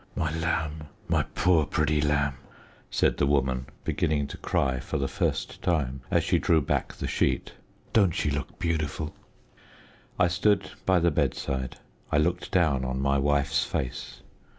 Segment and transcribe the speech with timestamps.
[0.15, 2.37] "My lamb my poor pretty lamb!"
[2.89, 7.05] said the woman, beginning to cry for the first time as she drew back the
[7.07, 7.51] sheet.
[7.93, 9.13] "Don't she look beautiful?"
[10.17, 11.75] I stood by the bedside.
[12.11, 14.21] I looked down on my wife's face.